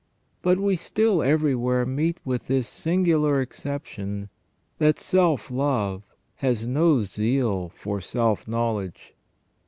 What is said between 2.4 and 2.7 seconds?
this